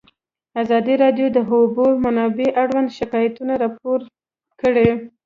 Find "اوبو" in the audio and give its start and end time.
1.53-1.85